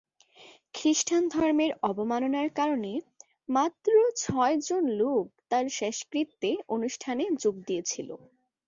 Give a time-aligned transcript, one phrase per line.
[0.73, 2.91] খ্রীষ্টান ধর্মের অবমাননার কারণে
[3.49, 3.91] মাত্র
[4.21, 6.41] ছয়জন লোক তার শেষকৃত্য
[6.75, 8.09] অনুষ্ঠানে যোগ দিয়েছিল।